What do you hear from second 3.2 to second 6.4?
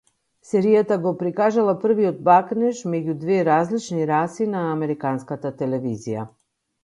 две различни раси на американската телевизија.